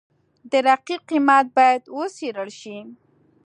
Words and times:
د 0.51 0.53
رقیب 0.67 1.01
قیمت 1.09 1.45
باید 1.57 1.83
وڅېړل 1.95 2.49
شي. 2.59 2.77